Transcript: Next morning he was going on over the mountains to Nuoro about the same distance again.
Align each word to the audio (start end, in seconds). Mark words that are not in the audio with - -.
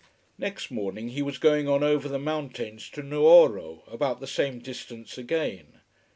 Next 0.39 0.71
morning 0.71 1.09
he 1.09 1.21
was 1.21 1.37
going 1.37 1.69
on 1.69 1.83
over 1.83 2.09
the 2.09 2.17
mountains 2.17 2.89
to 2.89 3.03
Nuoro 3.03 3.83
about 3.85 4.19
the 4.19 4.25
same 4.25 4.57
distance 4.57 5.15
again. 5.15 5.81